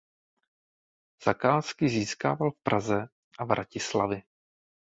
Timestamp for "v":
2.51-2.59